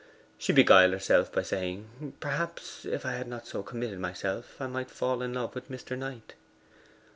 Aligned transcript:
She 0.39 0.51
beguiled 0.51 0.93
herself 0.93 1.31
by 1.31 1.43
saying, 1.43 2.15
'Perhaps 2.19 2.85
if 2.85 3.05
I 3.05 3.11
had 3.11 3.27
not 3.27 3.45
so 3.45 3.61
committed 3.61 3.99
myself 3.99 4.59
I 4.59 4.65
might 4.65 4.89
fall 4.89 5.21
in 5.21 5.35
love 5.35 5.53
with 5.53 5.69
Mr. 5.69 5.95
Knight. 5.95 6.33